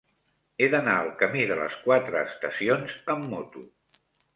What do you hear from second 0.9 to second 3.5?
al camí de les Quatre Estacions amb